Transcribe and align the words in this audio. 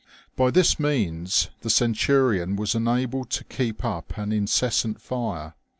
By 0.35 0.49
this 0.49 0.79
means 0.79 1.51
the 1.59 1.69
Centurion 1.69 2.55
was 2.55 2.73
enabled 2.73 3.29
to 3.29 3.43
keep 3.43 3.85
up 3.85 4.17
an 4.17 4.31
incessant 4.31 4.99
fire. 4.99 5.53